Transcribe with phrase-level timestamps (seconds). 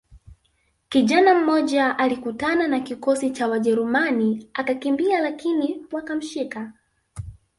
[0.89, 6.73] Kijana mmoja alikutana na kikosi cha wajerumani akakimbia lakini wakamshika